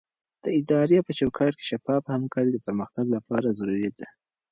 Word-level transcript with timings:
د 0.43 0.45
ادارې 0.59 0.99
په 1.07 1.11
چوکاټ 1.19 1.53
کې 1.57 1.63
شفافه 1.71 2.09
همکاري 2.17 2.51
د 2.53 2.57
پرمختګ 2.65 3.05
لپاره 3.15 3.55
ضروري 3.59 3.91
ده. 3.99 4.07